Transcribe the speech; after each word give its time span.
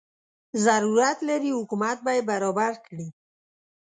ضرورت 0.65 1.17
لري 1.29 1.51
حکومت 1.57 1.97
به 2.05 2.11
یې 2.17 2.21
برابر 2.29 2.71
کړي. 2.85 3.07